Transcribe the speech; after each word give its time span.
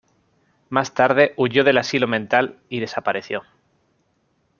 Más 0.69 0.95
tarde 0.95 1.35
huyó 1.37 1.63
del 1.63 1.77
asilo 1.77 2.07
mental, 2.07 2.57
y 2.69 2.79
desapareció. 2.79 3.43